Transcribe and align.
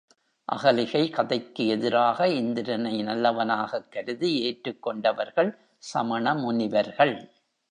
அகலிகை 0.45 1.09
கதைக்கு 1.09 1.67
எதிராக 1.67 2.27
இந்திரனை 2.27 3.03
நல்லவனாகக்கருதி 3.03 4.33
ஏற்றுக் 4.39 4.81
கொண்டவர்கள் 4.81 5.57
சமணமுனிவர்கள். 5.93 7.15